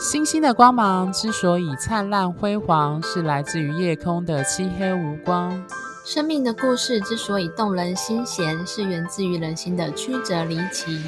[0.00, 5.62] 星星的光芒之所以灿烂辉煌，是来自于夜空的漆黑无光。
[6.06, 10.98] 生命的故事之所以动人心弦，是源自于人心的曲折离奇。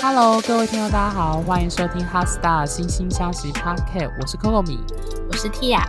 [0.00, 4.78] Hello，各位听众，大家好，欢迎收听《HeartStar 星星相惜 Podcast》，我是 Coco 米，
[5.30, 5.82] 我是 Tia。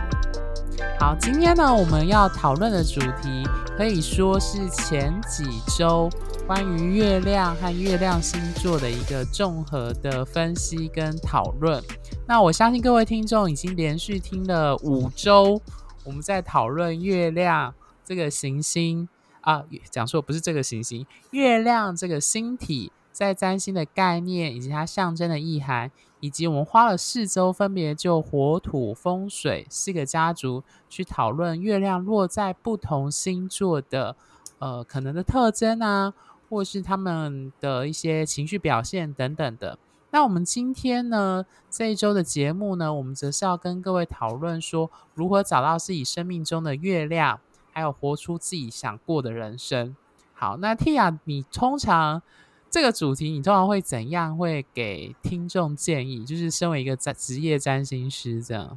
[1.00, 3.48] 好，今天呢，我们要讨论的主题
[3.78, 5.44] 可以说是前几
[5.74, 6.10] 周
[6.46, 11.82] 关于月亮和月亮星座的一个综合的分析跟讨论。
[12.26, 15.60] 那我相信各位听众已经连续听了五周，
[16.04, 19.08] 我们在讨论月亮这个行星
[19.40, 25.90] 啊，讲错不是这个行星，月亮这个星体在占星的概念以及它象征的意涵。
[26.22, 34.14] 以及我们花了四周，分别就火、土、风、水四个家族去讨论月亮落在不同星座的
[34.58, 36.12] 呃可能的特征啊，
[36.50, 39.78] 或是他们的一些情绪表现等等的。
[40.10, 47.38] 那我们今天呢，这一周的节目呢，我们则是要跟各位讨论说，如何找到自己生命中的月亮，
[47.72, 49.94] 还有活出自己想过的人生。
[50.34, 52.20] 好，那 Tia，你通常
[52.68, 56.24] 这个主题你通常会怎样会给听众建议？
[56.24, 58.76] 就是身为一个职职业占星师这样。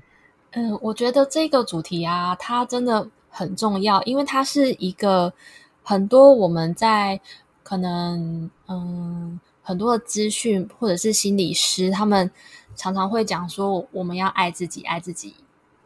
[0.51, 5.33] 嗯，我觉得这个主题啊，它真的很重要，因为它是一个
[5.81, 7.19] 很多我们在
[7.63, 12.29] 可能嗯很多的资讯或者是心理师，他们
[12.75, 15.33] 常常会讲说，我们要爱自己，爱自己，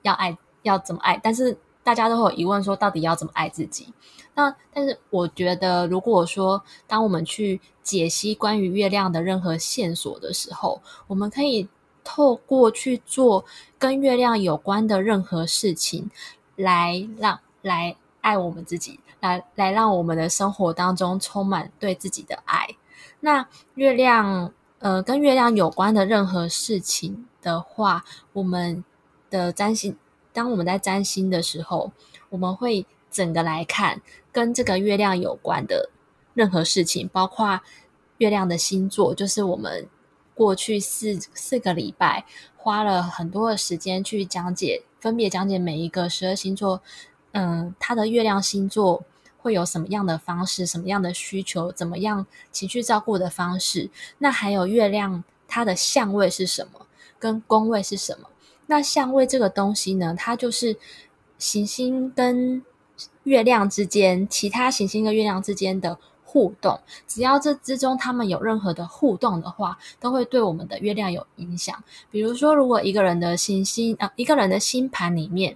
[0.01, 3.93] 要爱要怎么爱，但是大家都会有疑问说，到底要怎么爱自己？
[4.33, 11.67] 那但是我觉得，如果说当我们去解析关于月亮的任何线索的时候，我们可以
[12.03, 13.45] 透过去做
[13.79, 16.11] 跟月亮有关的任何事情，
[16.55, 22.67] 来让来爱我们自己，来来让我们的生活当中充满对自己的爱。
[23.19, 28.83] 那月亮，呃，跟月亮有关的任何事情的话，我们
[29.29, 29.97] 的占星，
[30.33, 31.91] 当我们在占星的时候，
[32.29, 32.85] 我们会。
[33.09, 34.01] 整个来看，
[34.31, 35.89] 跟这个月亮有关的
[36.35, 37.61] 任何事情，包括
[38.17, 39.87] 月亮的星座，就是我们
[40.35, 46.81] 过去四四个礼拜花了很多的时间去讲解，分别讲解每一个十二星座，
[47.39, 49.03] 嗯，他的月亮星座
[49.37, 53.91] 会有什么样的方式，什么样的需求，怎么样情绪照顾的方式。
[54.17, 56.87] 那还有月亮它的相位是什么，
[57.19, 58.27] 跟宫位是什么？
[58.65, 60.75] 那相位这个东西呢，它就是
[61.37, 62.63] 行星跟
[63.23, 71.83] 月亮之间，其他行星跟月亮之间的互动，只要这之中他们有任何的互动的话，都会对我们的月亮有影响。
[72.09, 75.55] 比如说，如果一个人的行星啊，一个人的星盘里面，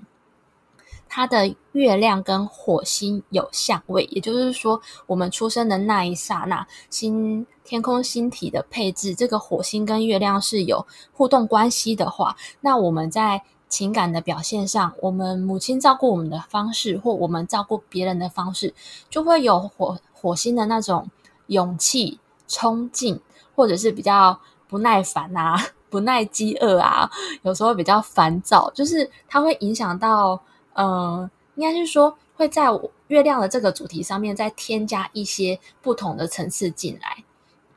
[1.13, 18.73] 它的月亮跟火星有相位，也就是说，我们出生的那一刹那，星天空星体的配置，这个火星跟月亮是有互动关系的话，那我们在情感的表现上，我们母亲照顾我们的方式，或我们照顾别人的方式，
[19.09, 21.09] 就会有火火星的那种
[21.47, 23.19] 勇气、冲劲，
[23.53, 24.39] 或者是比较
[24.69, 25.61] 不耐烦啊、
[25.91, 27.11] 不耐饥饿啊，
[27.41, 30.41] 有时候比较烦躁，就是它会影响到，
[30.73, 32.67] 呃，应该是说会在
[33.07, 37.23] 月亮的这个主题上面再添加一些不同的层次进来。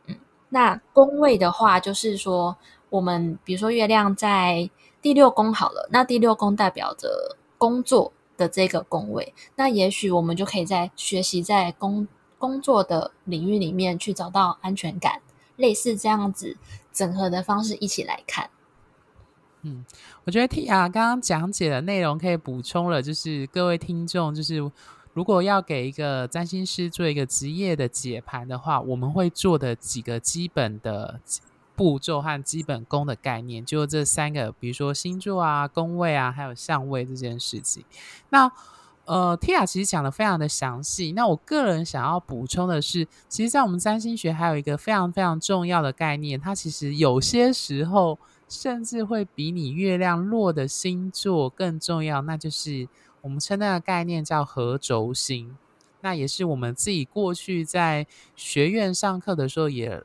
[0.06, 0.16] 嗯，
[0.49, 2.56] 那宫位的话，就是说
[2.91, 4.71] 我们比如说月亮在。
[5.04, 15.21] 第六宫好了，那第六宫代表着工作的这个宫位，那也许我们就可以在学习在工工作的领域里面去找到安全感，
[15.56, 16.56] 类似这样子
[16.91, 18.49] 整合的方式一起来看。
[19.65, 19.85] 嗯，
[20.25, 24.71] 我觉得 Tia 刚刚讲解的内容可以补充了，就是各位听众，就是
[25.13, 31.21] 如果要给一个占星师做一个职业的解盘的话，我们会做的几个基本的。
[31.77, 37.85] 步骤和基本功的概念，就这三个，比如说星座啊、宫位啊，还有相位这件事情。
[38.29, 38.49] 那
[39.07, 41.11] 呃，Tia 其实讲的非常的详细。
[41.17, 48.17] 那我个人想要补充的是，其实，在我们占星学还有一个非常非常重要的概念，它其实有些时候
[48.54, 52.22] 甚至会比你月亮落的星座更重要。
[52.22, 52.89] 那就是
[53.21, 55.56] 我们称那个概念叫合轴星。
[56.01, 58.06] 那也是我们自己过去在
[58.36, 60.03] 学院上课的时候也。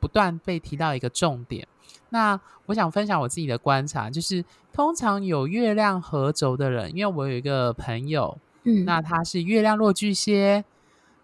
[0.00, 1.66] 不断被提到一个重点，
[2.10, 10.64] 那我想分享我自己的观察，就是通常有月亮合轴的人，因为我有一个朋友，嗯，那他是月亮落巨蟹，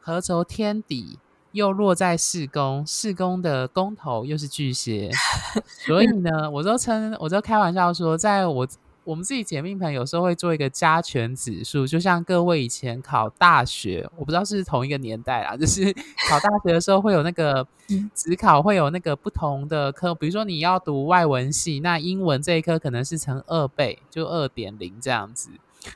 [0.01, 1.21] 合轴天底，
[1.55, 5.09] 又落在四宫，四宫的宫头又是巨蟹，
[5.87, 8.67] 所以呢，我都称，我都开玩笑说，在我
[9.05, 15.93] 我们自己解命盘有时候会做一个加权指数，就像各位以前考大学，我不知道是同一个年代啦，就是
[16.29, 17.65] 考大学的时候会有那个
[18.13, 25.51] 只考，会有那个不同的科，比如说你要读外文系，那英文这一科可能是乘二倍，就二点零这样子。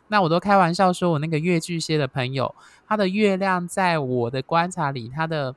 [0.08, 2.54] 那我都开玩笑说，我那个月巨蟹的朋友，
[2.86, 5.54] 他的月亮在我的观察里，他的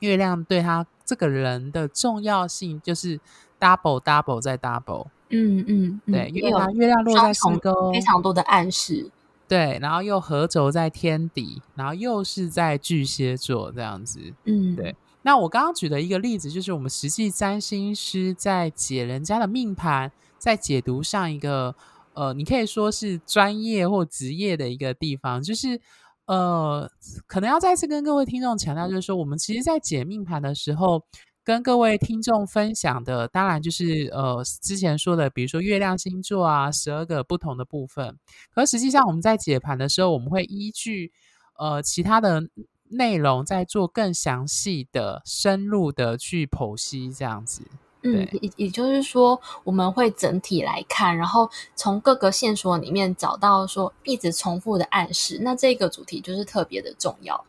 [0.00, 3.18] 月亮对他这个人的重要性就是
[3.58, 5.06] double double 再 double。
[5.30, 9.10] 嗯嗯，嗯，对，因为它月亮落在十宫，非常多的暗示。
[9.48, 14.20] 对，然后又合轴在天底，然后又是在巨蟹座这样子。
[14.44, 14.94] 嗯，对。
[15.22, 21.74] 那我刚刚举的一个例子，就是我们实际占星师在解人家的命盘，在解读上一个
[22.16, 25.80] 呃，你可以说是专业或职业的一个地方，就是
[26.26, 26.90] 呃，
[27.28, 31.04] 可能要再次跟各位听众强调，就是说，我们其实，在解命盘的时候。
[31.46, 38.18] 跟各位听众分享的，当然就是呃之前说的，比如说月亮星座啊，十二个不同的部分。
[38.52, 41.12] 可实际上我们在解盘的时候，我们会依据
[41.56, 42.42] 呃其他的
[42.88, 47.62] 内容，再做更详细的、深入的去剖析，这样子。
[48.12, 55.40] 嗯，也也就是说，我们会整体来看，然后从各个线索里面找到说一直重复的暗示。
[55.42, 57.44] 那这个主题就是特别的重要。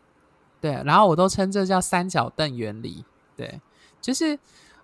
[0.59, 3.06] 对，然后我都称这叫三角凳原理。
[3.36, 3.62] 对。
[4.00, 4.39] 就是，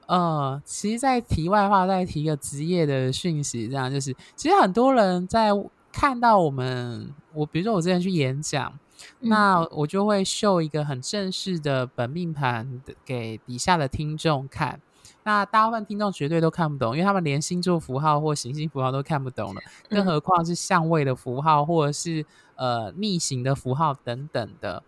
[0.08, 5.52] 呃，其实，在题外话再提一个职业的讯息，这样就是，其实很多人在
[5.94, 8.78] 看到我们，我比如说我之前去演讲，
[9.22, 14.82] 嗯，那我就会秀一个很正式的本命盘给底下的听众看，
[15.24, 22.26] 那大部分听众绝对都看不懂，因为他们连星座符号或行星符号都看不懂了，更何况是相位的符号或者是
[22.56, 24.84] 呃逆行的符号等等的，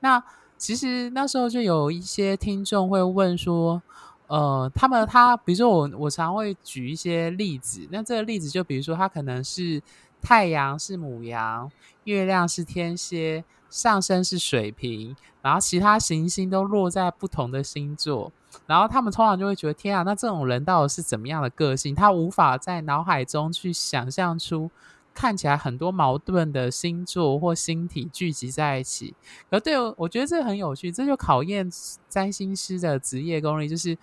[0.00, 0.22] 那。
[0.58, 3.82] 其实那时候就有一些听众会问说，
[4.26, 9.82] 呃，他们他比如说我我常会举一些例子，那这个例子就比如说他可能是
[10.22, 11.70] 太阳是母羊，
[12.04, 18.32] 月亮是天蝎，上升是水瓶，然后其他行星都落在不同的星座，
[18.66, 21.94] 然后他们通常就会觉得天啊，那这种人到底是怎么样的个性？
[21.94, 24.70] 他无法在脑海中去想象出。
[25.18, 29.14] 看起来很多矛盾的星座或星体聚集在一起，
[29.48, 31.66] 而对我，我觉得这很有趣，这就考验
[32.06, 33.96] 占星师的职业功力，就是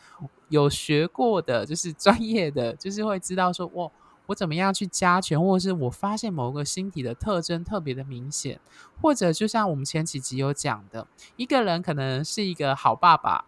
[0.49, 3.91] 有学过的，就是专业的，就是会知道说，我
[4.27, 8.59] 我怎么样去加权，或者是我发现某个星体的特征特别的明显，
[9.01, 13.45] 或者就像我们前几集有讲的，一个人可能是一个好爸爸，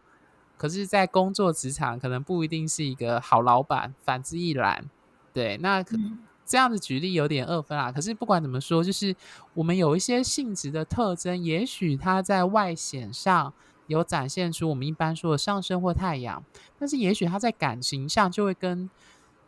[0.58, 4.90] 可是在工作职场可能不一定是一个好老板，反之亦然。
[5.34, 5.98] 对，那可。
[5.98, 9.16] 嗯这样子举例有点二分啊，可是不管怎么说，就是
[9.56, 13.52] 我们有一些性质的特征，也许它在外显上
[13.88, 16.44] 有展现出我们一般说的上升或太阳，
[16.78, 18.88] 但是也许他在感情上就会跟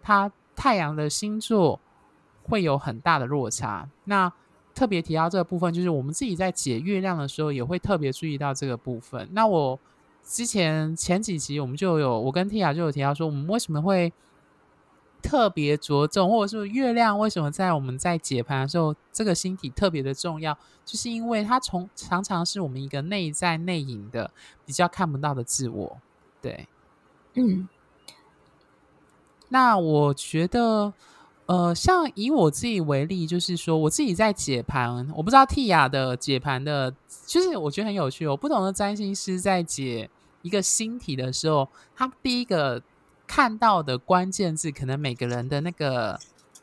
[0.01, 1.80] 它太阳的星座
[2.44, 3.89] 会有很大的落差。
[4.04, 4.30] 那
[4.75, 9.25] 特别提到这个部分，就是我们自己在解月亮的时候，也会特别注意到这个部分。
[9.31, 9.80] 那我
[10.21, 14.12] 之前前几集我们就有，我跟 Tia 就有提到说，我们为什么会。
[15.19, 20.56] 特别着重，或者说月亮为什么在我们在解盘的时候，这个星体特别的重要，
[20.86, 24.30] 就是因为它从常常是我们一个内在内隐的
[24.63, 25.98] 比较看不到的自我。
[26.39, 26.68] 对，
[27.33, 27.68] 嗯，
[29.49, 30.94] 那我觉得，
[31.45, 36.94] 呃，像以我自己为例，就是说我自己在解盘，我不知道 Tia 的解盘的，
[37.25, 38.35] 就是我觉得很有趣哦。
[38.35, 40.09] 不同的占星师在解
[40.41, 42.81] 一个星体的时候，他第一个。
[43.29, 46.18] 看到的关键字，可能每个人的那个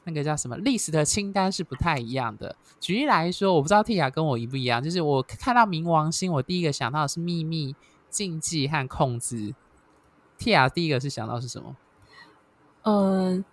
[0.05, 2.57] 那个叫什么历史的清单是不太一样的。
[2.81, 7.77] 举例来说，我不知道 Tia 跟我一不一样，就是我看到冥王星，我第一个想到的是秘密、
[8.09, 9.55] 禁忌和控制。
[10.39, 11.77] Tia 第一个是想到是什么？
[12.85, 13.45] 嗯、呃，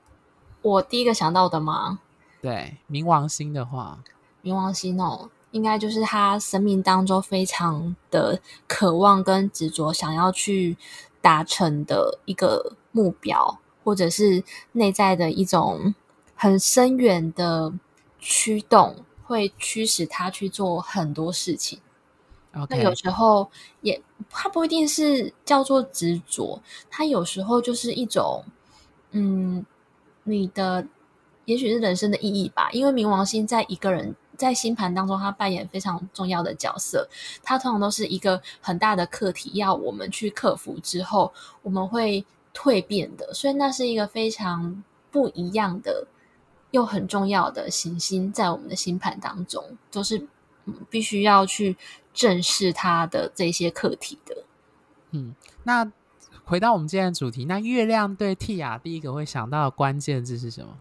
[0.61, 2.00] 我第一个想到的吗？
[2.41, 4.00] 对，冥王星的话，
[4.41, 10.77] 冥王星哦，应该就是他生命当中非常的渴望跟执着，想要去
[11.19, 12.77] 达成的一个。
[12.93, 15.95] 目标，或者是内在的一种
[16.35, 17.71] 很深远的
[18.19, 21.79] 驱动，会驱使他去做很多事情。
[22.67, 28.43] 那有时候也，他不一定是叫做执着，他有时候就是一种，
[29.11, 29.65] 嗯，
[30.23, 30.87] 你的
[31.45, 32.69] 也许是人生的意义吧。
[32.71, 37.07] 因为冥王星在一个人在星盘当中，他扮演非常重要的角色。
[37.43, 42.25] 他通常都是一个很大的课题，要我们去克服之后，我们会。
[42.53, 46.05] 蜕变的，所以那是一个非常不一样的
[46.71, 50.27] 又很重要的行星，在我们的星盘当中，都是
[50.89, 51.77] 必须要去
[52.13, 54.43] 正视它的这些课题的。
[55.11, 55.89] 嗯，那
[56.51, 60.77] 回到我们今天的主题，那月亮对 Tia 第一个会想到的关键字是什么？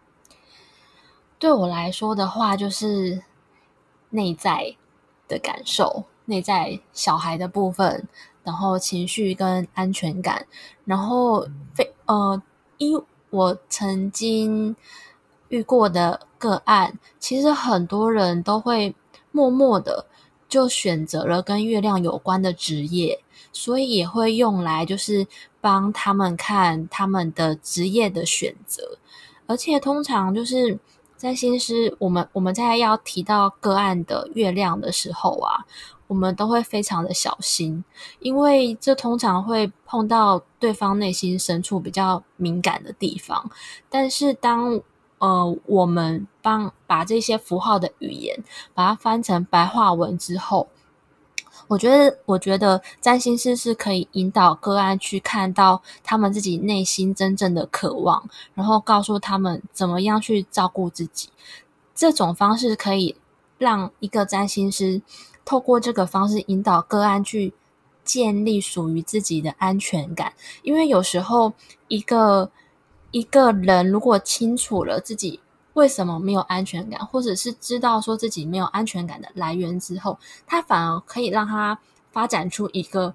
[1.39, 3.23] 对我来说的话，就是
[4.09, 4.75] 内在
[5.29, 8.09] 的感受，内在小孩的部分，
[8.43, 10.45] 然后情绪跟安全感，
[10.85, 12.43] 然后非呃，
[12.79, 13.01] 因
[13.31, 14.75] 我曾经
[15.51, 18.93] 遇过的个案，其实很多人都会
[19.31, 20.07] 默默的
[20.51, 25.27] 就选择了跟月亮有关的职业，所以也会用来就是
[25.63, 28.99] 帮他们看他们的职业的选择，
[29.47, 30.79] 而且通常就是。
[31.21, 35.67] 占星师，我们我们在要提到个案的月亮的时候啊，
[36.07, 37.85] 我们都会非常的小心，
[38.21, 43.51] 因为这通常会碰到对方内心深处比较敏感的地方。
[43.91, 44.81] 但是当
[45.21, 48.43] 呃我们帮把这些符号的语言
[48.75, 50.69] 把它翻成白话文之后，
[51.69, 61.29] 我觉得，我觉得占星师是可以引导个案去看到他们自己内心真正的渴望，然后告诉他们怎么样去照顾自己。
[61.95, 63.15] 这种方式可以
[63.59, 65.03] 让一个占星师
[65.45, 67.53] 透过这个方式引导个案去
[68.03, 70.33] 建立属于自己的安全感。
[70.63, 71.53] 因为有时候
[71.89, 72.51] 一个
[73.11, 75.41] 一个人如果清楚了自己。
[75.75, 81.79] 为什么没有安全感，或者是知道说自己没有安全感的来源之后，他反而可以让他
[82.11, 83.15] 发展出一个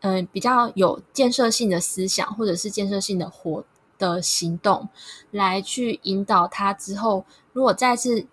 [0.00, 3.64] 嗯、比较有建设性的思想，或者是建设性的活
[3.98, 4.90] 的行动，
[5.30, 8.26] 来去引导他之后，如果再次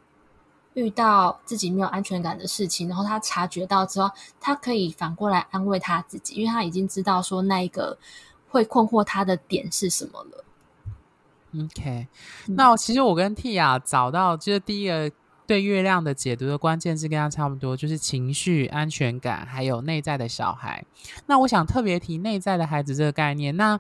[0.74, 4.12] 遇到自己没有安全感的事情，然后他察觉到之后，
[4.42, 7.98] 他可以反过来安慰他自己，因为他已经知道说那一个
[8.50, 10.45] 会困惑他的点是什么了。
[11.64, 12.08] OK，
[12.48, 15.12] 那其实我跟 Tia 找到就是第一个
[15.48, 20.84] 对月亮的解读的关键字跟他差不多，就是情绪、安全感，还有内在的小孩。
[21.28, 23.56] 那我想特别提内在的孩子这个概念。
[23.56, 23.80] 那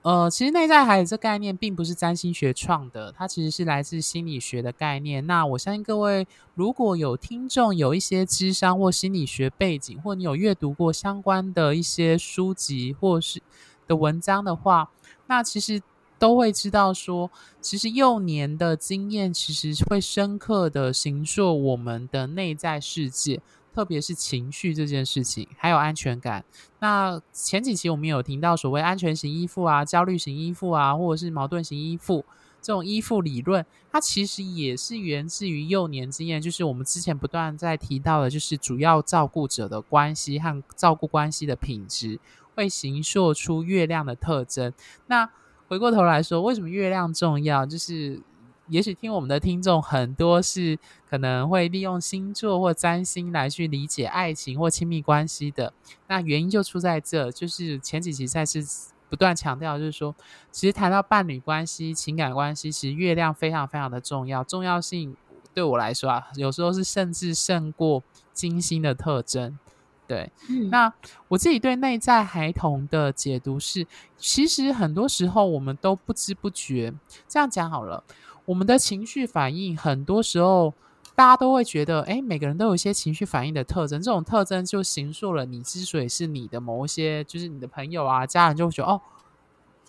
[0.00, 5.26] 呃，其实内在孩子这概念并不是占星学创的，它其实是来自心理学的概念。
[5.26, 13.42] 那我相信各位如果有听众有一些智商或心理学背景，或你有阅读过相关的一些书籍或是
[13.86, 14.90] 的文章的话，
[15.26, 15.82] 那其实。
[16.24, 23.42] 都会知道说，其实幼年的经验其实会深刻的形塑我们的内在世界，
[23.74, 26.42] 特别是情绪这件事情，还有安全感。
[26.78, 32.24] 那前几期我们有听到所谓安全型依附啊、焦虑型依附啊，或者是矛盾型依附
[32.62, 42.18] 这种依附理论，它其实也是源自于幼年经验，就是我们之前不断在提到的，就是主要照顾者的关系和照顾关系的品质，
[42.54, 44.72] 会形塑出月亮的特征。
[45.06, 45.28] 那
[45.68, 47.64] 回过头来说，为什么月亮重要？
[47.64, 48.20] 就是
[48.68, 50.78] 也许听我们的听众很多是
[51.08, 55.72] 可能会利用星座或占星来去理解爱情或亲密关系的。
[56.06, 58.64] 那原因就出在这，就是前几集赛事
[59.08, 60.14] 不断强调，就是说，
[60.50, 65.16] 其实谈到伴侣关系、情感关系，其实月亮非常非常的重要，重要性
[65.52, 68.02] 对我来说啊，有时候是甚至胜过
[68.32, 69.58] 金星的特征。
[70.06, 70.92] 对，嗯，那
[71.28, 73.86] 我自己对内在孩童的解读是，
[74.18, 76.92] 其实很多时候我们都不知不觉
[77.26, 78.04] 这样讲好了，
[78.44, 80.74] 我们的情绪反应很多时候
[81.14, 89.00] 大家都会觉得，哎，每个人都有一些情绪反应的特征，这种特征就形塑了你之所以是你的某一些，就是你的朋友啊、家人就会觉得，哦，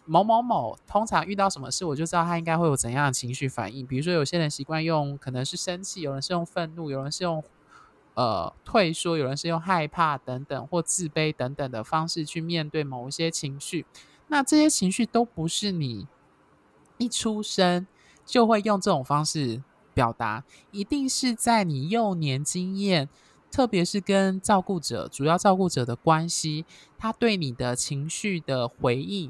[0.05, 3.85] 某某某通常遇到什么事，我就知道他应该会有怎样的情绪反应。
[3.85, 7.43] 比如说，有些人习惯用可能是生气，有人是用愤怒，有人是用。
[8.15, 13.85] 呃，退缩，有人是用害怕等等或自卑等等的方式去面对某一些情绪，
[14.27, 16.07] 那这些情绪都不是你
[16.97, 17.85] 一出生
[18.25, 19.61] 就会用这种方式
[19.93, 23.09] 表达，一定是在你幼年经验，
[23.51, 26.65] 特别是跟照顾者、主要照顾者的关系，
[26.97, 29.29] 他对你的情绪的回应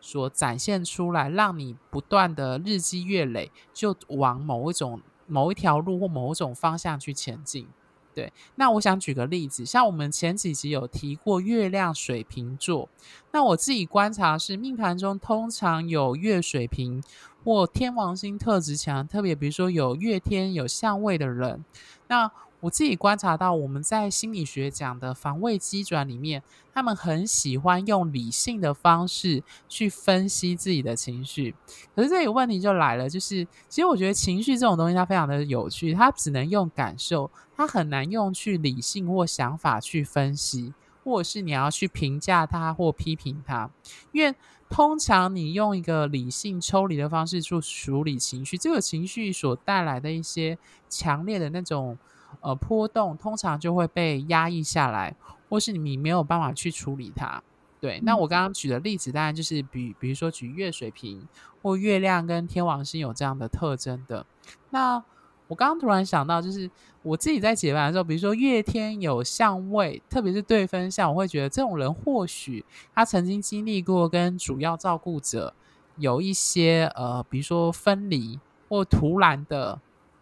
[0.00, 7.66] 所展现出来，让你不断的日积月累，就往某一种、某一条路或某一种方向去前进。
[8.14, 12.88] 对，那我想举个例子，像我们前几集有提过月亮水瓶座，
[13.32, 17.02] 那我自己观察是命盘中通常有月水瓶
[17.44, 21.64] 或天王星特质强，特别比如说有月天有相位的人，
[22.08, 22.30] 那。
[22.62, 26.42] 我自己观察到，我们在心理学讲的防卫机转里面，
[26.74, 31.54] 他们很喜欢用理性的方式去分析自己的情绪。
[31.96, 40.72] 可是这个问题就来了，就是其实我觉得情绪这种东西它非常的有趣，它只能用感受，它很难用去理性或想法去分析，
[41.04, 43.68] 或者是你要去评价他或批评他。
[44.12, 44.34] 因为
[44.70, 50.56] 通常你用一个理性抽离的方式去处理情绪，这个情绪所带来的一些
[50.88, 51.98] 强烈的那种。
[52.42, 55.16] 呃，波动通常就会被压抑下来，
[55.48, 57.42] 或是你没有办法去处理它。
[57.80, 61.26] 对，那我刚刚举的例子，当然就是比比如说举月水瓶
[61.60, 64.24] 或月亮跟天王星有这样的特征的。
[64.70, 65.02] 那
[65.50, 66.70] 我刚刚突然想到，就是
[67.02, 72.64] 我自己在解盘的时候，比如说月天有相位，特别是对分相，我会觉得这种人或许
[72.94, 75.52] 他曾经经历过跟主要照顾者
[75.96, 78.38] 有一些呃，比如说分离
[78.68, 79.80] 或突然的、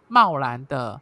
[0.08, 0.98] 贸然的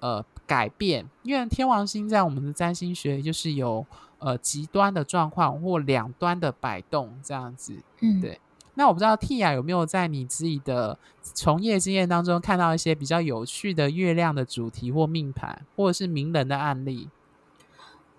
[0.00, 3.86] 呃改变，因为天王星在我们的占星学就是有。
[4.24, 8.38] 呃，极端的状况或两端的摆动这样子，嗯，对。
[8.74, 17.08] 那我不知道 Tia 有没有在你自己的从业经验当中看到一些比较有趣的月亮的主题或命盘，或者是名人的案例？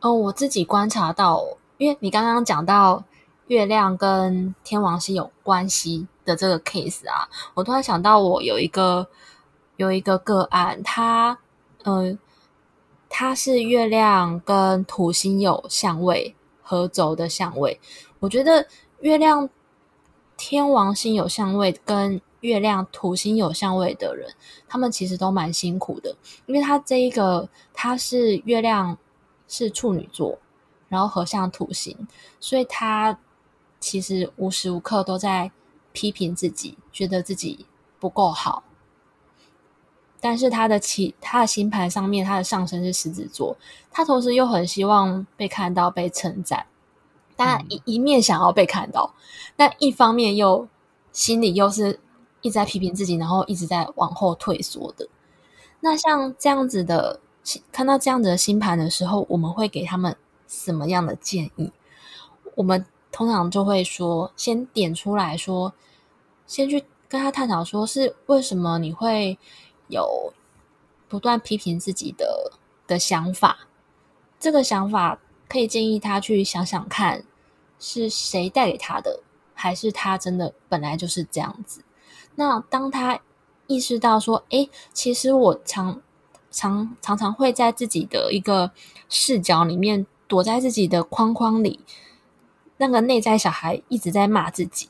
[0.01, 1.43] 哦，我自己观察到，
[1.77, 3.03] 因为你刚刚讲到
[3.47, 9.07] 月亮跟天王星有关系的这个 case 啊，我突然想到，我有一个
[9.77, 11.37] 有一个个案，他
[11.83, 12.11] 嗯。
[12.11, 12.17] 呃
[13.15, 17.79] 它是月亮跟土星有相位合轴的相位，
[18.17, 18.65] 我觉得
[19.01, 19.47] 月亮
[20.45, 24.29] 天王星有相位跟月亮土星有相位的人，
[24.67, 28.97] 他们其实都蛮辛苦的，因为他这一个他是月亮
[29.47, 30.37] 是处女座，
[30.89, 31.95] 然后合相土星，
[32.41, 33.17] 所以他
[33.79, 35.49] 其实无时无刻都在
[35.93, 37.65] 批评自己，觉得自己
[37.97, 38.65] 不够好。
[40.19, 43.55] 但是他的其他的星盘上面，他的上升是狮子座，
[43.89, 46.65] 他同时又很希望被看到、被称赞，
[47.35, 49.13] 但一一面想要被看到，
[49.55, 50.67] 但一方面又
[51.11, 51.99] 心里又是
[52.41, 55.07] 一直在批评自己，然后一直在往后退缩的。
[55.79, 57.19] 那像这样子的，
[57.71, 60.15] 看到这样子的星盘的时候，我们会给他们
[60.47, 61.71] 什么样的建议？
[62.55, 65.73] 我们通常就会说，先点出来说，
[66.47, 69.37] 先去跟他探讨，说是为什么你会。
[69.89, 70.33] 有
[71.07, 72.53] 不断批评自己的
[72.87, 73.67] 的想法，
[74.39, 75.19] 这个想法
[75.53, 77.23] 可以建议他去想想看，
[77.77, 79.19] 是谁带给他的，
[79.53, 81.83] 还是他真的本来就是这样子？
[82.33, 83.19] 那当他
[83.67, 86.01] 意识到说，诶，其实我常
[86.49, 88.71] 常常常会在自己的一个
[89.07, 91.81] 视角里面，躲在自己的框框里，
[92.77, 94.89] 那个内在小孩一直在骂自己，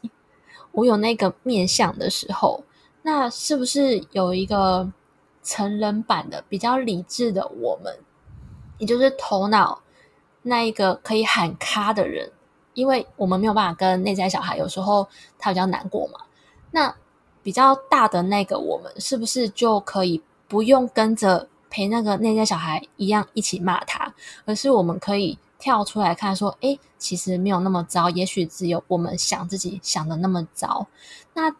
[0.71, 2.63] 我有那个面相的时候。
[3.01, 4.89] 那是不是有一个
[5.43, 7.99] 成人版的比较理智的我们，
[8.77, 9.82] 也就是头脑
[10.43, 12.31] 那一个可以喊卡的人？
[12.75, 15.07] 因为我们没有办法跟内在小孩，有时候
[15.39, 16.19] 他比较难过嘛。
[16.71, 16.95] 那
[17.41, 24.13] 比较大的那个我们，是不是就可以不用跟着陪那个内在小孩一样一起骂他，
[24.45, 30.87] 而是我们可以跳出来看，说：诶，其实没有那么糟，也许只有我们想自己想的那么糟。
[31.33, 31.55] 那。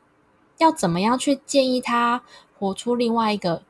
[0.59, 2.21] 要怎么样去建议他
[2.57, 3.63] 活出另外一个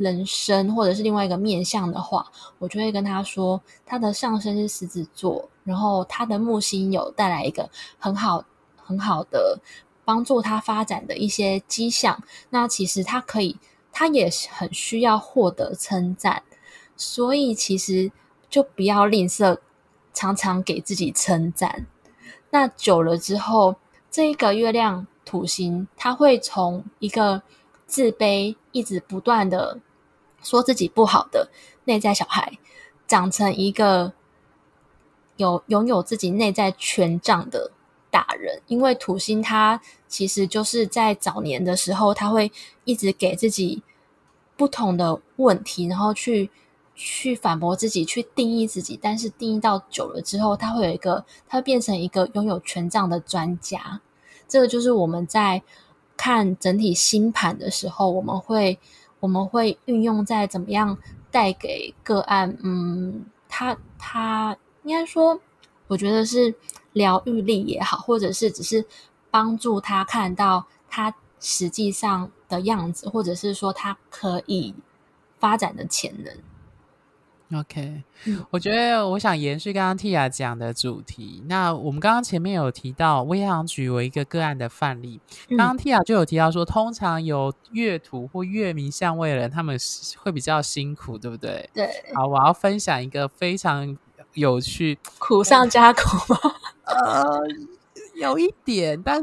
[0.00, 2.26] 人生，或者是另外一个面向的话，
[2.58, 8.44] 我就会跟他说，他的上升是狮子座，然后他的木星有带来一个很好
[8.76, 9.60] 很好的
[10.04, 12.22] 帮助他发展的一些迹象。
[12.48, 13.58] 那其实他可以，
[13.92, 16.42] 他也很需要获得称赞，
[16.96, 18.10] 所以其实
[18.48, 19.58] 就不要吝啬，
[20.14, 21.86] 常常给自己称赞。
[22.50, 23.76] 那久了之后，
[24.10, 25.06] 这一个月亮。
[25.22, 27.40] 土星，他会从一个
[27.86, 29.78] 自卑、一直不断的
[30.42, 31.50] 说自己不好的
[31.84, 32.58] 内在小孩，
[33.06, 34.12] 长成一个
[35.36, 37.72] 有拥有自己内在权杖的
[38.10, 38.60] 大人。
[38.66, 42.50] 因为土星，他其实就是在早年的时候，他会
[42.84, 43.82] 一直给自己
[44.56, 46.50] 不同的问题，然后去
[46.94, 48.98] 去反驳自己，去定义自己。
[49.00, 54.00] 但是定义到久了之后，他会有一个，他会变成一个拥有权杖的专家。
[54.46, 55.62] 这个就是我们在
[56.16, 58.78] 看整体星盘的时候，我们会
[59.20, 60.98] 我们会运用在怎么样
[61.30, 65.40] 带给个案，嗯，他他应该说，
[65.86, 66.54] 我觉得是
[66.92, 68.84] 疗愈力也好，或者是只是
[69.30, 74.74] 帮助他看到他实际上的样子，或者是说他可以
[75.38, 76.34] 发展的潜能。
[77.52, 78.04] OK，
[78.50, 81.42] 我觉得我想延续刚刚 Tia 讲的主题。
[81.48, 85.20] 那我们刚刚前面有提到，我也想举为一个个案的范例。
[85.48, 89.76] 刚刚 Tia 就有提到说，通常有月土或月明相位的人，他们
[90.18, 91.68] 会比较辛苦，对不对？
[91.74, 91.90] 对。
[92.14, 93.98] 好，我要分享一个非常
[94.34, 96.00] 有趣，苦上加苦
[96.32, 96.38] 吗？
[96.86, 97.40] 呃，
[98.14, 99.22] 有一点，但是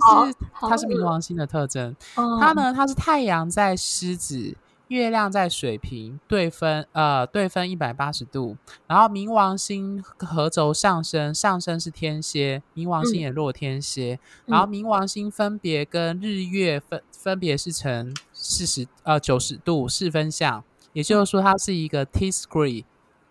[0.53, 1.95] 它是冥王星的特征。
[2.13, 4.53] 它呢，它是太阳在狮子。
[4.87, 8.55] 月亮在水平对分，呃，对分一百八十度，
[8.87, 22.85] 然后冥王星合轴上升，上升是天蝎，冥王星也落天蝎，嗯、然后冥王星分别跟日月分分别是成四十呃九十度四分相，也就是说它是一个 T-square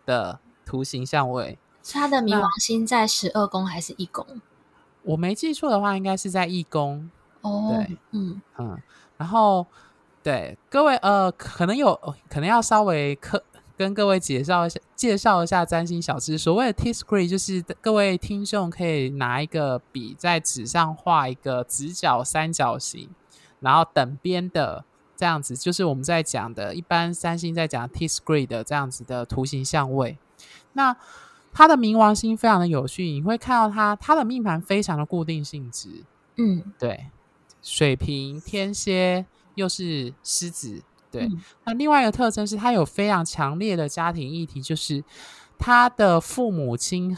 [0.05, 1.59] 的图形相位。
[1.91, 4.27] 它的冥王星在十二宫还是一宫？
[5.03, 7.09] 我没记错的话，应该是在一宫。
[7.43, 8.83] 哦，对，嗯嗯，
[9.17, 9.65] 然后
[10.27, 11.95] 对各位呃，可能有
[12.29, 13.41] 可能要稍微科
[13.77, 16.39] 跟各位介绍一下，介绍一下占星小知识。
[16.39, 23.09] 所谓的 T screen 就是各位听众可以拿一个笔在纸上画一个直角三角形，
[23.61, 24.85] 然后等边的。
[25.19, 30.19] 这样子就是我们在讲的，一般三星在讲 T screen 的这样子的图形相位。
[30.75, 30.95] 那
[31.55, 35.89] 它的冥王星非常的有趣，你会看到它它的命盘非常的固定性质。
[36.37, 37.07] 嗯，对，
[37.63, 39.25] 水瓶、天蝎
[39.57, 40.81] 又是狮子。
[41.11, 45.03] 对，嗯、那另外一个特征是他有非常强烈的家庭议题，就是
[45.59, 47.17] 他的父母亲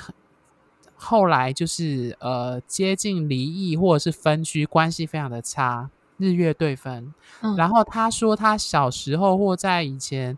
[0.97, 5.91] 后来就是呃接近离异或者是分居，关系非常的差。
[6.21, 10.37] 日月对分，嗯，然后他说他小时候或在以前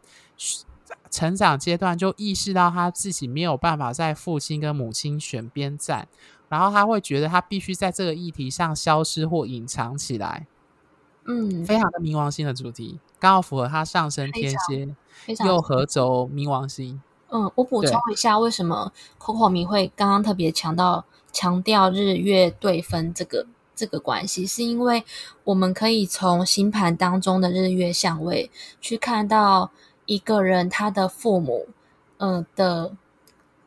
[1.10, 6.06] 成长阶段就意识到他自己没有办法在父亲跟母亲选边站，
[6.50, 10.46] 然后他会觉得他必须在这个议题上消失或隐藏起来，
[11.30, 14.88] 嗯，非常的冥王星的主题，刚好符合他上升天蝎，
[15.44, 17.00] 又合轴冥王星。
[17.28, 23.46] 嗯，我补充一下，为什么 Coco 迷会刚刚特别强调强调日月对分这个？
[23.72, 25.02] 这个关系是因为
[25.42, 29.70] 我们可以从星盘当中的日月相位去看到
[30.04, 31.66] 一个人他的父母，
[32.18, 32.92] 嗯、呃、的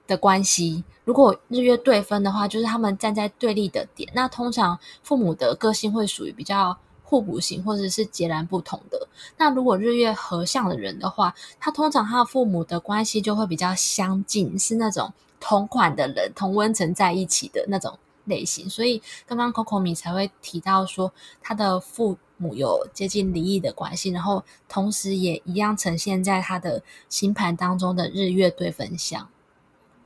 [0.06, 0.84] 的关系。
[1.04, 4.08] 如果日月对分的话，就是他们站在对立的点。
[4.14, 6.78] 那通常父母的个性会属于比较
[7.14, 9.08] 互补型，或者是截然不同的。
[9.38, 18.00] 那如果日月合相的人的话，他通常他的父母的关系就会比较相近，是那种同款的人，同温层在一起的那种。
[18.26, 29.28] 类型，所以刚刚 Coco 米才会提到说，他的父母有接近离异的关系，然后同时也一样呈现在他的星盘当中的日月对分相。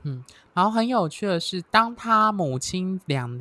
[0.02, 3.38] 嗯，然后很有趣的是，当他母亲两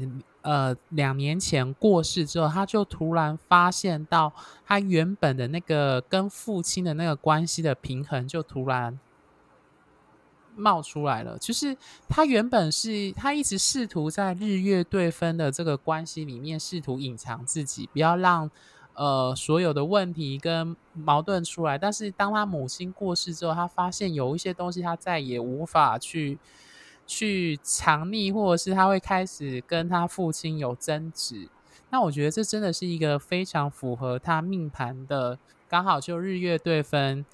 [0.47, 4.33] 呃两年前过世之后，他就突然发现到
[4.65, 8.99] 他原本的那个跟父亲的那个关系的平衡就突然。
[10.59, 11.77] 冒出来了，就是
[12.09, 18.51] 他原本是他一直试图在日月对分的这个关系里面试图隐藏自己，不要让
[18.95, 21.77] 呃所有的问题跟矛盾出来。
[21.77, 26.39] 但是当他母亲过世之后，他发现有一些东西他再也无法去
[27.07, 31.49] 去藏匿，或者是他会开始跟他父亲有争执。
[31.91, 35.39] 那我觉得这真的是一个非常符合他命盘的，
[35.69, 37.25] 刚好就日月对分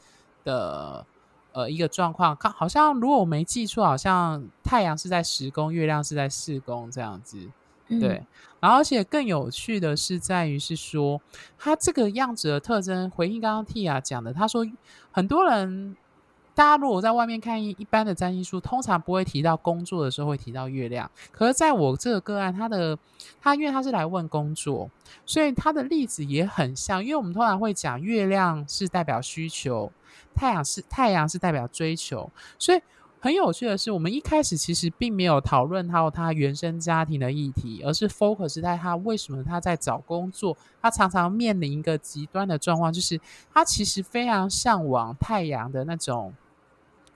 [0.45, 1.07] 的。
[1.55, 7.47] 呃，一个状况，看好像如果我没记错，好像太阳是在十宫，月亮是在四宫这样子，
[7.87, 8.09] 对。
[8.09, 8.27] 嗯、
[8.59, 11.21] 然后，而且更有趣的是在于是说，
[11.59, 14.67] 他这个样子的特征，回应刚刚 Tia 讲的，他说
[15.11, 15.95] 很多人，
[16.62, 22.96] 大家如果在外面看一一般的占星书，通常不会提到工作的时候会提到月亮，可是在我这个个案，他的
[23.40, 24.88] 他因为他是来问工作，
[25.27, 29.90] 所以他的例子也很像，因为我们通常会讲月亮是代表需求。
[30.37, 32.81] 太阳是太阳是代表追求，所以
[33.18, 43.20] 很有趣的是，我们一开始其实并没有讨论到他原生家庭的议题，而是 focus 在他为什么他在找工作，他常常面临一个极端的状况，就是
[43.53, 46.33] 他其实非常向往太阳的那种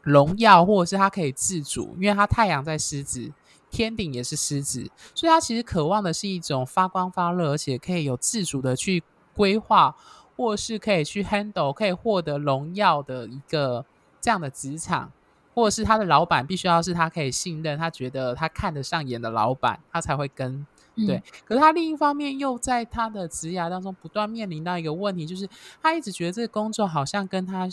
[0.07, 3.31] 荣耀，或者是他可以自主，因为他太阳在狮子，
[3.71, 9.03] 天顶也是狮子，所以他其实渴望的是一种发光发热，而且可以有自主的去
[9.35, 9.95] 规划。
[10.38, 13.87] 或是可以去 handle，可以获得荣耀的一个
[14.21, 15.11] 这样的职场，
[15.55, 20.66] 或者是他的老板必须要是他可以信任，他觉得他看得上眼的老板，他才会跟。
[21.07, 25.49] 对，可是他另一方面又在他的职涯当中不断面临到一个问题，就是
[25.81, 27.66] 他一直觉得这个工作好像跟他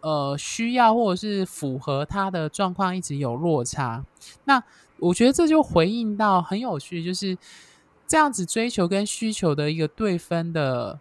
[0.00, 4.04] 呃需要或者是符合他的状况一直有落差。
[4.44, 4.62] 那
[4.98, 7.36] 我觉得这就回应到很有趣，就是
[8.06, 11.00] 这样子追求跟需求的一个对分的。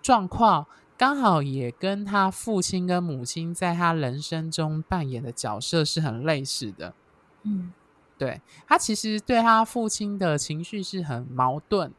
[0.00, 0.64] 状况
[0.96, 6.94] 刚好也跟他父亲跟母亲在他人生中扮演的角色是很类似的。
[7.42, 7.72] 嗯，
[8.16, 11.92] 对，他其实对他父亲的情绪是很矛盾，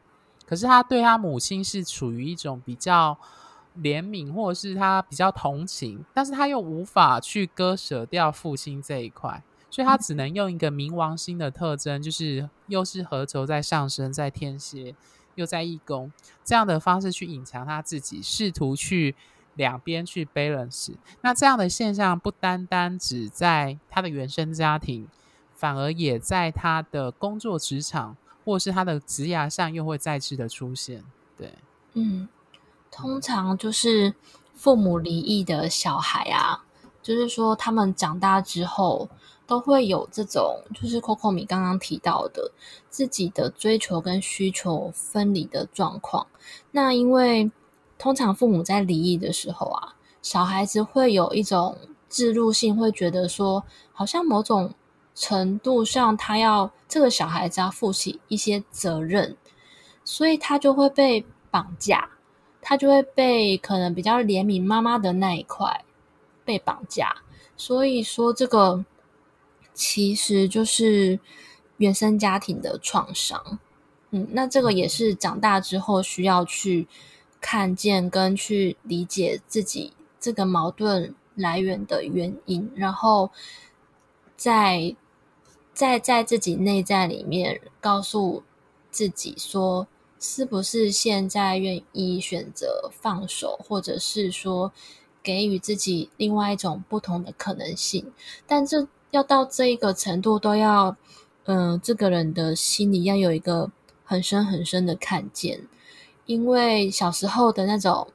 [0.47, 3.17] 可是他对他母亲是处于一种比较
[3.77, 14.95] 怜悯，或者是他比较同情，但是他又无法去割舍掉父亲这一块，所以他只能用一个冥王星的特征，就是又是合轴在上升在天蝎。
[15.35, 16.11] 又在义工
[16.43, 19.15] 这样的方式去隐藏他自己，试图去
[19.55, 20.93] 两边去 balance。
[21.21, 25.07] 那这样的现象不单单只在他的原生家庭，
[25.53, 31.01] 反而也在他的工作职场或是他的职涯上又会再次的出现。
[31.37, 31.53] 对，
[31.93, 32.27] 嗯，
[32.99, 34.13] 通常就是
[34.53, 36.65] 父母离异的小孩啊，
[37.01, 39.07] 就是说他们长大之后，
[39.47, 42.51] 都会有这种，就是 Coco 米刚刚提到的
[42.89, 46.27] 自己的追求跟需求分离的状况。
[46.71, 47.49] 那因为
[47.97, 51.77] 通常父母在离异的时候啊，小孩子会有一种
[52.09, 54.73] 自入性，会觉得说，好像某种
[55.15, 59.37] 程度上，他要这个小孩子要负起一些责任，
[60.03, 62.09] 所以他就会被绑架，
[62.61, 65.83] 他就会被可能比较怜悯妈妈的那一块
[66.45, 67.23] 被绑架。
[67.55, 68.85] 所以说这个。
[69.71, 71.21] 其实就是
[71.77, 73.59] 原生家庭的创伤，
[74.11, 76.85] 嗯，那这个也是长大之后需要去
[77.39, 83.31] 看见跟去理解自己这个矛盾来源的原因，然后
[84.35, 84.97] 在
[85.73, 88.43] 在在自己内在里面告诉
[88.91, 89.87] 自己说，
[90.19, 94.71] 是不是现在愿意选择放手，或者是说
[95.23, 98.11] 给予自己另外一种不同的可能性，
[98.45, 98.87] 但这。
[99.11, 100.95] 要到这一个程度，都要，
[101.45, 103.71] 嗯、呃，这个人的心里要有一个
[104.03, 105.61] 很深很深的看见，
[106.27, 108.09] 因为小时候的那种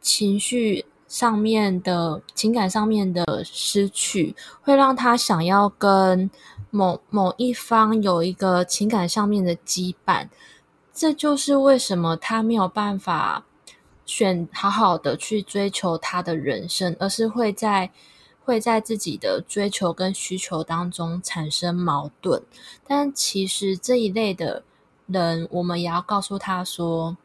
[0.00, 6.30] 情绪上面的情感上面的失去，会让他想要跟
[6.70, 10.28] 某某一方有一个情感上面的羁绊，
[10.98, 13.44] 这就是为什么他没有办法
[14.04, 17.90] 选好好的去追求他的人生，而是会在。
[18.48, 22.42] 会在自己的追求跟需求当中产生矛盾，
[22.86, 24.62] 但其实这一类的
[25.06, 27.18] 人，我们也要告诉他说，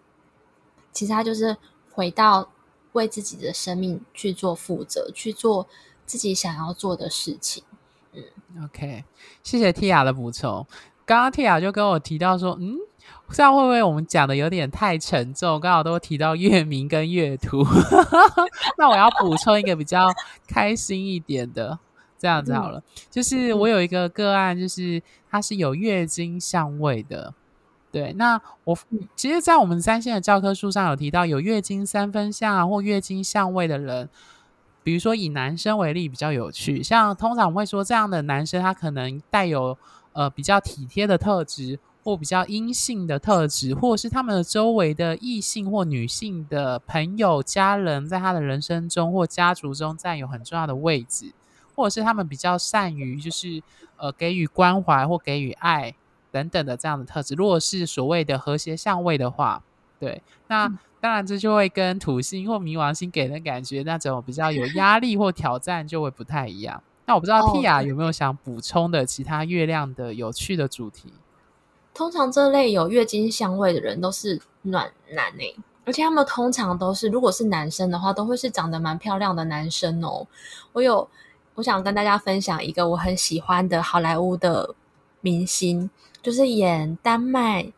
[0.91, 1.55] 其实他就是
[1.93, 2.51] 回到
[2.91, 5.65] 为自己的生命去做负责，去做
[6.05, 7.63] 自己想要做的事情。
[8.11, 8.21] 嗯
[8.65, 9.05] ，OK，
[9.43, 10.67] 谢谢 Tia 的补充。
[11.05, 12.75] 刚刚 Tia 就跟我提到说，嗯。
[13.29, 15.59] 这样会不会我们讲的有点太沉重？
[15.59, 17.63] 刚好都提到月明跟月图，
[18.77, 20.07] 那我要补充一个比较
[20.47, 21.79] 开心一点的，
[22.19, 22.77] 这样子好了。
[22.79, 27.33] 嗯、就是我有一个个案，就是它是有月经相位的。
[27.91, 28.77] 对，那我
[29.15, 34.09] 其实，在我们三线的教科书上有提到，有月经三分相啊，或月经相位的人，
[34.83, 39.77] 比如说以男生为例比较有趣，像通常我们会说这样的男生，他可能带有
[40.13, 41.79] 呃比较体贴的特质。
[42.03, 51.31] 或比较阴性的特质，或者是他们的周围的异性或女性的朋友、家人，在他的人生中或家族中占有很重要的位置，
[51.75, 53.63] 或者是他们比较善于就是
[53.95, 55.95] 呃给予关怀或给予爱
[56.29, 57.35] 等等的这样的特质。
[57.35, 59.63] 如果是所谓的和谐相位的话，
[59.97, 60.67] 对，那
[60.99, 66.83] 当然这就会跟土星或冥王星给人的感觉那种比较有压力或挑战就会不太一样。
[67.05, 71.13] 那我不知道 Tia 有没有想补充的其他月亮的有趣的主题？
[71.93, 80.25] 通常这类有月经香味的人都是暖男诶、而且他们通常都是，如果是男生的话，都会是长得蛮漂亮的男生哦。
[80.71, 81.07] 我有，
[81.53, 84.73] 我想跟大家分享一个我很喜欢的好莱坞的
[85.21, 85.89] 明星，
[86.21, 87.71] 就是演丹麦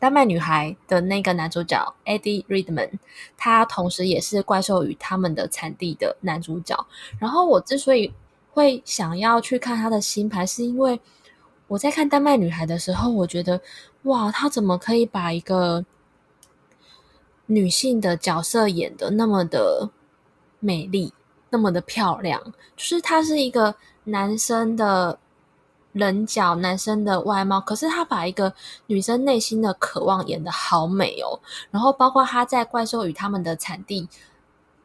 [0.00, 2.90] 丹麦女孩的那个男主角 Eddie Redman，
[3.36, 6.86] 他同时也是《怪兽与他们的产地》的男主角。
[7.20, 8.12] 然后我之所以
[8.50, 11.00] 会想要去看他的星盘，是因为。
[11.68, 13.60] 我在看《丹麦女孩》的时候，我觉得
[14.04, 15.84] 哇，她怎么可以把一个
[17.46, 19.90] 女性的角色演得那么的
[20.60, 21.12] 美丽，
[21.50, 22.42] 那么的漂亮？
[22.74, 25.18] 就是她是一个男生的
[25.92, 28.54] 棱角，男生的外貌，可是她把一个
[28.86, 31.38] 女生内心的渴望演得好美哦。
[31.70, 34.02] 然后包括她在《怪兽与他们的产地》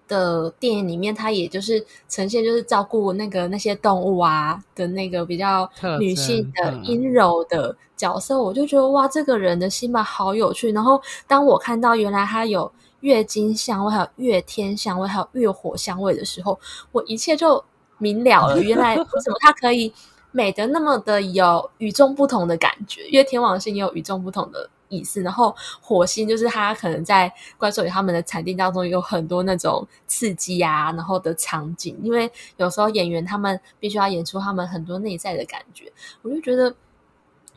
[0.08, 10.72] 的电影里面，他也就是呈现就是照顾那个那些动物啊的那个比较女性的阴柔的角色，我就觉得哇，这个人的心吧好有趣。
[10.72, 16.60] 然后当我看到原来他有月经香味，还有月天香味，还有月火香味的时候，
[16.92, 17.64] 我一切就
[17.98, 18.62] 明了了。
[18.62, 19.94] 原来为什么他可以
[20.32, 23.08] 美的那么的有与众不同的感觉？
[23.08, 24.70] 因为天王星也有与众不同的。
[24.94, 36.76] 意思，然后火星就是他可能在怪兽与他们的产地当中有很多那种刺激啊，然后的场景，因为有时候演员他们必须要演出他们很多内在的感觉，我就觉得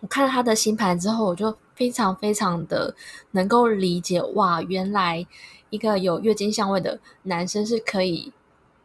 [0.00, 2.94] 我看了他的星盘之后，我就非常非常的
[3.32, 5.26] 能够理解，哇，原来
[5.70, 8.32] 一个有月经相位的男生是可以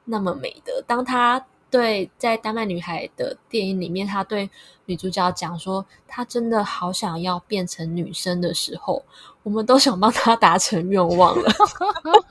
[0.06, 1.46] 那么美的，当他。
[1.72, 4.50] 对，在丹麦女孩的电影里面，他对
[4.86, 9.04] 女主角讲说，他真的好想要变成女生的时候，
[9.42, 11.50] 我们都想帮他达成愿望了，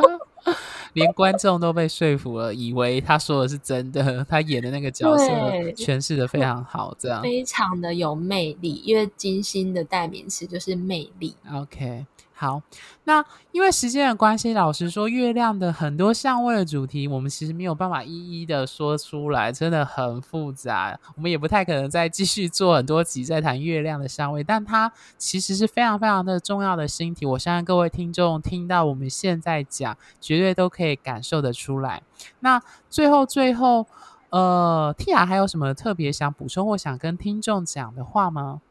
[0.92, 5.24] 连观众都被说服了，以为他说的是真的，他演的那个角色
[5.72, 11.35] 诠释的非常好，这样非常的有魅力，因为金星的代名词就是魅力。
[11.50, 12.05] OK。
[12.40, 12.62] 好，
[13.05, 13.22] 那
[13.53, 20.98] 因为时间的关系，老实说，月亮的很多相位的主题，我们其实没有办法一一的说出来，真的很复杂。
[21.16, 27.26] 我们也不太可能再继续做很多集再谈月亮的相位，但它其实是非常非常的重要的星体。
[27.26, 32.03] 我相信各位听众听到我们现在讲，绝对都可以感受得出来。
[32.38, 33.87] 那最后最后，
[34.31, 38.62] 呃，Tia 还有什么特别想补充或想跟听众讲的话吗？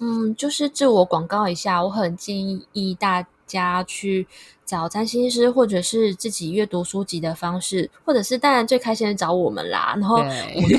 [0.00, 2.36] 嗯，就是自我广告一下，我很建
[2.72, 4.26] 议大家去
[4.64, 9.94] 找占星师，或者是自己阅读书籍的方式，或者是当然最开心的找我们啦。
[9.96, 10.16] 然后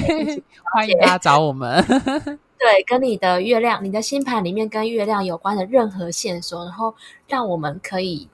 [0.74, 1.84] 欢迎大家找我们，
[2.60, 6.94] 对，跟你的月亮、你的星盘里面跟月亮有关的任何线索，然后
[7.28, 8.28] 让我们可以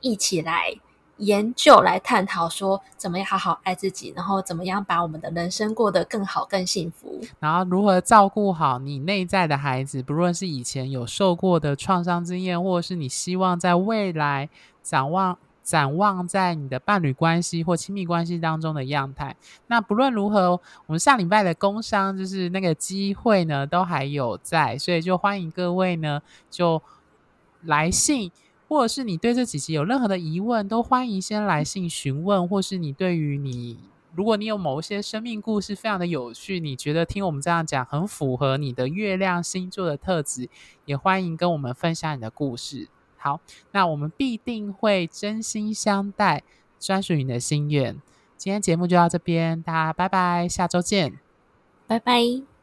[0.00, 0.74] 一起来。
[1.18, 14.50] 研究来探讨说怎么样好好爱自己，然后怎么样把我们的人生过得更好、更幸福，然后如何照顾好你内在的孩子，不论是以前有受过的创伤经验，或者是你希望在未来
[14.82, 19.34] 展望、展望在你的伴侣关系或亲密关系当中的样态。
[19.68, 26.82] 那不论如何，我们上礼拜的工商就是那个机会呢，都还有在，所以就欢迎各位呢就
[27.62, 28.30] 来信。
[28.68, 32.48] 或者是你对这几集有任何的疑问，都欢迎先来信询问。
[32.48, 33.78] 或是你对于你，
[34.14, 40.48] 如果你有某一些生命故事非常的有趣，你觉得听我们这样讲很符合你的月亮星座的特质，
[40.84, 42.88] 也欢迎跟我们分享你的故事。
[43.16, 43.40] 好，
[43.72, 46.42] 那我们必定会真心相待，
[46.78, 48.00] 专属你的心愿。
[48.36, 51.18] 今天节目就到这边，大家拜拜，下周见，
[51.86, 52.55] 拜拜。